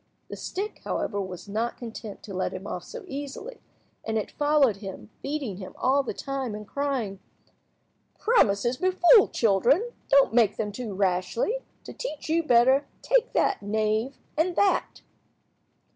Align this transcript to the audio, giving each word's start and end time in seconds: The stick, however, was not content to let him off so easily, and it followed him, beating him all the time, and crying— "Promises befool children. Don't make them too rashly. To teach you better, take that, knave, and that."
The 0.29 0.35
stick, 0.35 0.81
however, 0.83 1.21
was 1.21 1.47
not 1.47 1.77
content 1.77 2.23
to 2.23 2.33
let 2.33 2.53
him 2.55 2.65
off 2.65 2.83
so 2.85 3.03
easily, 3.05 3.61
and 4.03 4.17
it 4.17 4.31
followed 4.31 4.77
him, 4.77 5.11
beating 5.21 5.57
him 5.57 5.75
all 5.77 6.01
the 6.01 6.11
time, 6.11 6.55
and 6.55 6.67
crying— 6.67 7.19
"Promises 8.17 8.77
befool 8.77 9.27
children. 9.27 9.91
Don't 10.09 10.33
make 10.33 10.57
them 10.57 10.71
too 10.71 10.95
rashly. 10.95 11.59
To 11.83 11.93
teach 11.93 12.29
you 12.29 12.41
better, 12.41 12.87
take 13.03 13.33
that, 13.33 13.61
knave, 13.61 14.17
and 14.35 14.55
that." 14.55 15.01